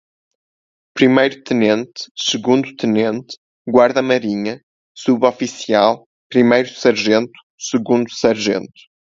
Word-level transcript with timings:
Primeiro-Tenente, 0.95 2.05
Segundo-Tenente, 2.17 3.37
Guarda-Marinha, 3.69 4.59
Suboficial, 4.95 6.07
Primeiro-Sargento, 6.27 7.37
Segundo-Sargento 7.55 8.79